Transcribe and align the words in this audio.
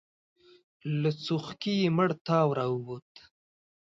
له 1.01 1.09
څوښکي 1.23 1.73
يې 1.81 1.89
مړ 1.95 2.09
تاو 2.25 2.49
راووت. 2.57 3.11